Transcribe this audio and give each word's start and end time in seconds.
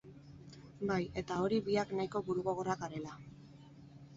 Bai, 0.91 0.97
eta 1.21 1.37
hori 1.47 1.59
biak 1.67 1.93
nahiko 1.99 2.23
burugogorrak 2.31 2.83
garela! 2.87 3.17